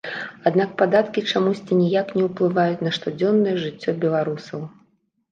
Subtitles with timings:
[0.49, 4.65] Аднак падаткі чамусьці ніяк не ўплываюць на штодзённае жыццё беларусаў.